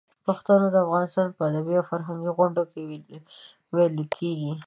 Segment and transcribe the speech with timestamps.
[0.25, 2.81] پښتو د افغانستان په ادبي او فرهنګي غونډو کې
[3.75, 4.53] ویلې کېږي.